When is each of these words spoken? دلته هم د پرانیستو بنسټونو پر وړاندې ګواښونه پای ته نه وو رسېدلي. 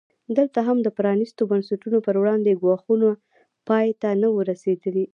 دلته 0.37 0.59
هم 0.67 0.77
د 0.83 0.87
پرانیستو 0.97 1.41
بنسټونو 1.51 1.97
پر 2.05 2.15
وړاندې 2.21 2.59
ګواښونه 2.61 3.09
پای 3.67 3.87
ته 4.01 4.09
نه 4.21 4.27
وو 4.31 4.41
رسېدلي. 4.51 5.05